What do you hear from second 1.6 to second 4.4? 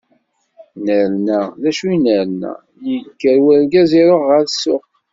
d acu i nerna, yekker urgaz iruḥ